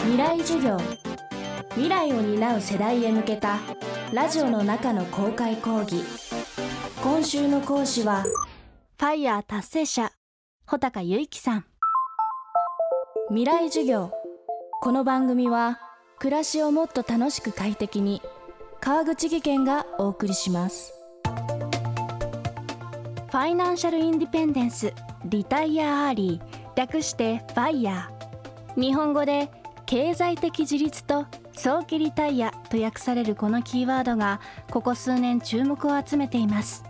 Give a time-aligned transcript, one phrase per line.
[0.00, 0.76] 未来授業。
[1.70, 3.58] 未来を担う世代へ向けた
[4.12, 6.02] ラジオの中の公開講義。
[7.02, 10.12] 今週の講師はファイヤー達成者
[10.66, 11.64] 穂高由紀さん。
[13.28, 14.12] 未来授業。
[14.80, 15.78] この番組は
[16.18, 18.22] 暮らしをもっと楽しく快適に
[18.80, 20.94] 川口義賢がお送りします。
[21.24, 24.92] ファイナンシャルインディペンデンス
[25.26, 28.80] リタイアアーリー略してファイヤー。
[28.80, 29.50] 日本語で
[29.88, 31.24] 経済的自立と
[31.54, 34.38] 早期リタイアと訳されるこのキーワードが
[34.70, 36.84] ここ数年注目を集めています。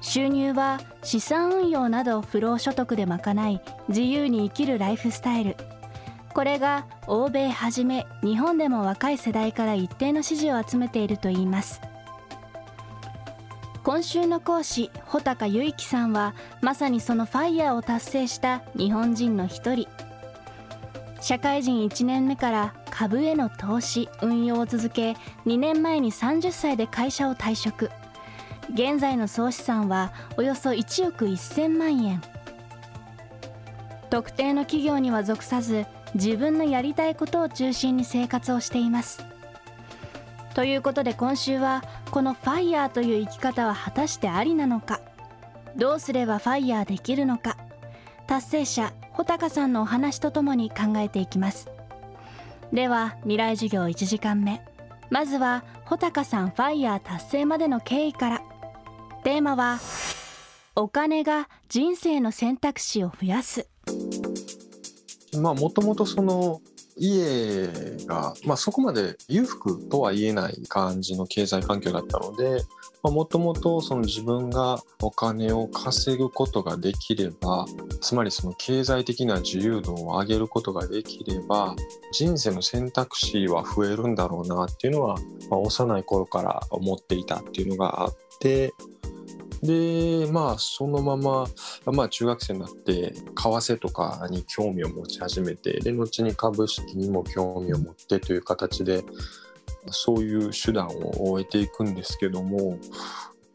[0.00, 5.56] 収入は資産運用など不労所得で賄い自由に生きるライフスタイル。
[6.32, 11.80] これが欧米はじめ日本でも若い世代から一定の支持を集めているといいます。
[13.82, 19.88] 今週の講師穂高由紀さんはまさにそのファイヤーを達成した日本人の一人。
[21.26, 27.90] 社会人1年目から株への投資運用を続け2年前に30歳で会社を退職。
[28.72, 32.22] 現在の総資産はおよそ1億1000万円。
[34.08, 39.24] 特定の企業には属さず自分のやりたいことを中心に生活をしています。
[40.54, 45.00] ということで今週はこのファイヤーという生き方は果たしてありなのか。
[45.74, 47.56] どうすればファイヤーできるのか。
[48.28, 51.70] 達成者穂高さんのお話とともに考えていきます。
[52.70, 54.60] では未来授業1時間目。
[55.08, 58.42] まずは穂高さんファイヤー達成までの経緯から。
[59.24, 59.78] テーマは
[60.74, 63.66] お金が人生の選択肢を増やす。
[65.40, 66.60] まあもともとその
[66.96, 67.68] 家
[68.06, 72.64] が、まあ、そこまで裕福とは言えない感じの経済環境だったので
[73.02, 77.66] もともと自分がお金を稼ぐことができれば
[78.00, 81.76] つまりその経済的な自由度を上げることができれば
[82.12, 85.16] 人生の選択肢は増えるんだろうなっていうのは、
[85.50, 88.72] まあ、幼い頃から思っていたっていうのがあって
[89.62, 91.46] でまあそのまま、
[91.92, 99.04] まあ、中学生になって為替とかに興味を持ち始めてで後に株式にも興味を持ってという形で
[99.90, 102.78] そういう手段を終えていくんですけども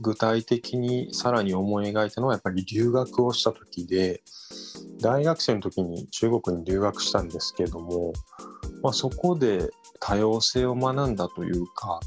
[0.00, 4.22] 具体的にさらに思い描いたのはやっぱり留学をした時で
[5.00, 8.12] 大学生の時に中国に留学したんですけども、
[8.82, 9.70] まあ、そこで
[10.00, 12.00] 多様性を学んだというか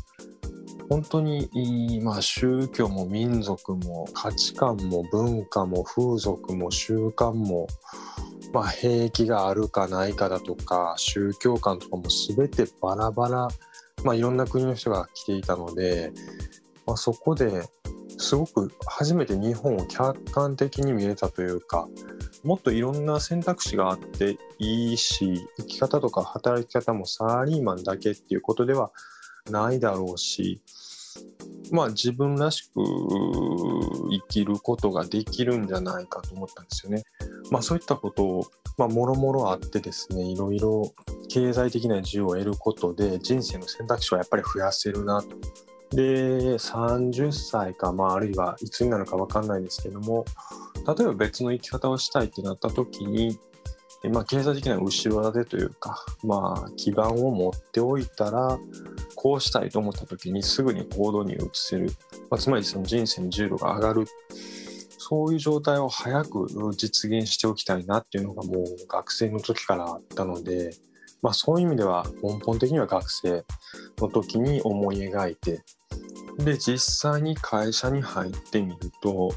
[0.90, 7.68] 本当に、まあ、宗教も民族も価値観も文化も風俗も習慣も、
[8.54, 12.04] まあ、兵役があるかないかだとか宗教観とかも
[12.36, 13.48] 全てバラバラ、
[14.04, 16.12] まあ、いろんな国の人が来ていたので、
[16.86, 17.64] まあ、そこで
[18.18, 21.88] すごく初めて日本を客観的に見れたというか
[22.44, 28.92] もっといろんな選択肢があっていいし生き方とか働き方もサラリーマンだけっていうことでは
[29.50, 30.62] ないだろうし
[31.72, 37.04] まあ自分らしく生きることができるんじゃないかと思ったんですよね。
[37.52, 38.46] まあそういったことを、
[38.78, 40.94] もろもろあってですね、いろいろ
[41.30, 45.30] 経済的な自由を得ることで人生の選択肢はやっぱり増やせるなと。
[45.96, 50.26] で、30歳か、まああるいはいつになるかわかんないですけども、
[50.86, 53.40] 例えば別の生き方をしたいってなった時に、
[54.12, 58.60] まあ、経済的な後ろ盾というか、まあ、基盤を持っておいたら
[59.16, 61.92] こうしたいと思った時にすぐに行動に移せる、
[62.30, 64.06] まあ、つまりその人生の自由度が上がる。
[65.08, 70.72] そういう状態を早く実現しておきたいなっていうのがもう学生の時からあったので、
[71.22, 73.46] まあ、そういう意味では根本的には学生
[74.00, 75.64] の時に思い描いて
[76.40, 79.32] で実際に会社に入ってみると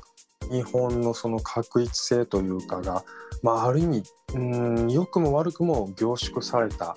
[0.50, 3.04] 日本のその確一性というかが、
[3.42, 4.02] まあ、ある意味
[4.34, 6.96] うん良くも悪くも凝縮された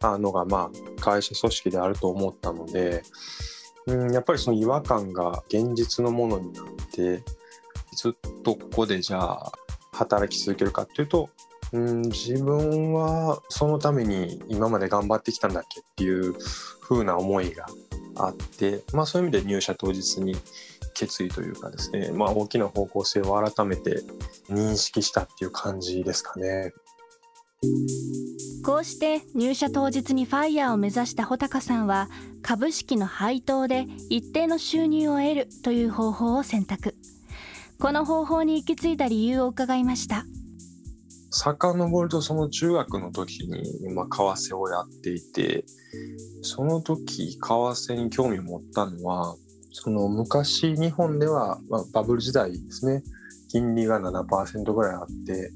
[0.00, 3.02] のが、まあ、会社組織であると思ったので
[3.86, 7.22] うんやっぱりその違和感が現実のものになって
[7.96, 8.12] ずっ
[8.42, 9.52] とここでじゃあ
[9.92, 11.30] 働き続けるかっていうと
[11.72, 16.34] うん自分はそのために今まで頑張ってきたんだっけっていう
[16.82, 17.66] 風な思いが
[18.16, 20.36] あって、まあ、そういう意味で入社当日に
[20.92, 24.02] 決意というかですね、まあ、大きな方向性を改めて
[24.48, 26.72] 認識したっていう感じですかね。
[28.64, 32.08] こうして入社当日にファイヤーを目指した穂高さんは
[32.42, 36.96] 株式の配当で一定の収入を得るという方法を選択
[37.78, 40.24] この方法に行き着いた理由を伺いました
[41.30, 45.64] 遡るとその中学の時に、まあ、為替をやっていて
[46.42, 49.36] その時為替に興味を持ったのは
[49.72, 53.02] その昔日本では、まあ、バブル時代ですね
[53.48, 55.50] 金利が7%ぐらいあって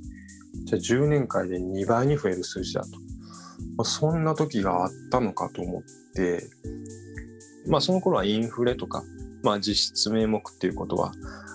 [0.65, 2.89] じゃあ10年間で2倍に増える数字だと。
[3.77, 5.83] まあ、そんな時があったのかと思っ
[6.15, 6.43] て
[7.67, 9.03] まあその頃はインフレとか、
[9.43, 11.12] まあ、実質名目っていうことは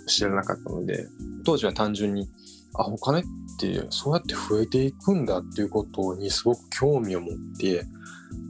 [0.07, 1.07] 知らなかったので
[1.45, 2.29] 当時は単純に
[2.73, 3.23] あお金っ
[3.59, 7.29] てそうやって増えていくんだっていうことにすごく興味を持っ
[7.59, 7.85] て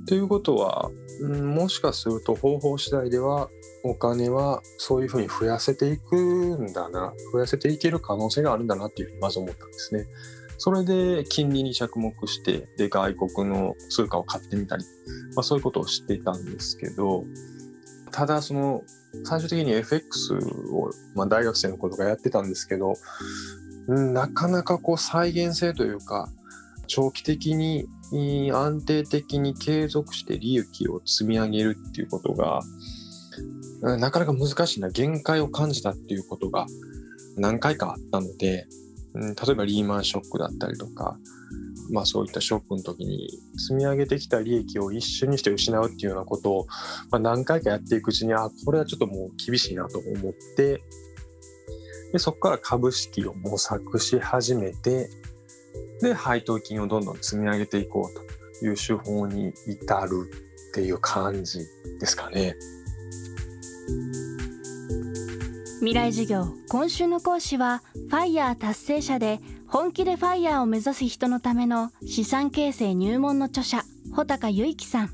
[0.08, 0.90] ということは、
[1.28, 3.50] ん、もしかすると方法次第では
[3.84, 10.06] お金はそういうふうに増やせていくんだな増やせていける可能性があるんだなっていうふうにまず思ったんですね。
[10.64, 14.86] それで金利に着目してで外国の通貨を買ってみたり、
[15.36, 17.24] まあ、そういうことを知っていたんですけど
[18.12, 18.84] ただその
[19.24, 22.94] 最終的に FX を、まあ、大学生の頃からやってたんですけど
[23.92, 26.30] なかなかこう再現性というか
[26.88, 27.88] 長期的に
[28.54, 32.62] 安定的に継続して利益を積み上げるっていうことが
[33.82, 36.66] なかなか難しいな限界を感じたっていうことが
[37.38, 38.68] 何回かあったので、
[39.16, 41.18] 例えばリーマンショックだったりとか、
[41.92, 46.68] まあ、そういったショックの時に積み上げてきた利益を一瞬にして失うっていうようなことを、
[47.10, 50.82] ま、何回かやっていくうちにあこれはちょっともう厳しいなと思って
[52.12, 55.10] でそこから株式を模索し始めて
[56.02, 60.32] で配当金をどんどん積み上げていこうという手法に至る
[60.72, 61.60] っていう感じ
[62.00, 62.56] ですかね。
[65.80, 75.10] 未来授業今週の講師はファイヤー達成者で本気でファイヤーを目指す人のための資産形成入門の著者穂高由紀さん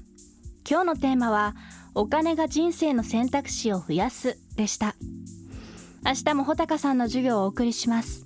[0.70, 1.56] 今日のテーマは
[1.96, 4.98] お金が人生の選択肢を増やすでした
[6.06, 8.26] 明日も穂高さんの授業をお送りします。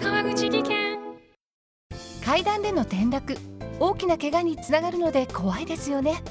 [0.00, 0.98] 川口技研。
[2.24, 3.36] 階段での転落。
[3.80, 6.22] 大きな怪我につながるので怖いですよね。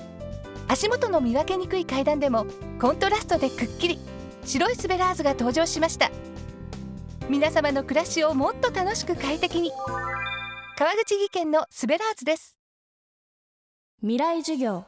[0.67, 2.45] 足元の見分けにくい階段でも
[2.79, 3.99] コントラストでくっきり。
[4.43, 6.09] 白いスベラーズが登場しました。
[7.29, 9.71] 皆様の暮らしをもっと楽しく快適に。
[10.77, 12.56] 川口技研のスベラーズです。
[14.03, 14.85] 未来授業。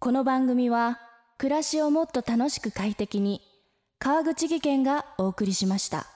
[0.00, 1.00] この番組は
[1.38, 3.40] 暮らしをもっと楽しく快適に
[3.98, 6.13] 川口技研がお送りしました。